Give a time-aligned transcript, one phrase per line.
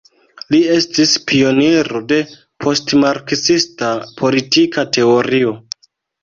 [0.53, 2.17] Li estis pioniro de
[2.65, 3.91] postmarksista
[4.23, 5.55] politika teorio.